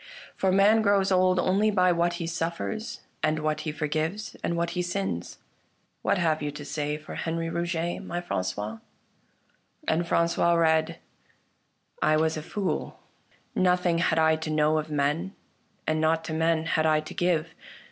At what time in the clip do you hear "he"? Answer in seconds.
2.13-2.25, 3.69-3.71, 4.71-4.81